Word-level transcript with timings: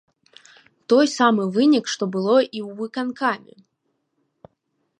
Той 0.93 1.05
самы 1.17 1.43
вынік, 1.57 1.85
што 1.95 2.03
было 2.15 2.37
і 2.47 2.47
ў 2.47 2.69
выканкаме. 2.79 3.55